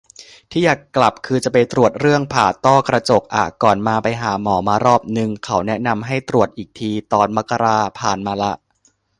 [0.51, 8.53] ที่อยากกลับคือจะไปตรวจเรื่องผ่าต้อกระจกอะ ก่อนมาไปหาหมอมารอบนึง เขาแนะนำให้ตรวจอีกทีตอนมกรา ผ่านมาละ